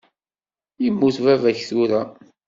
[0.83, 2.01] Yemmut baba-k tura.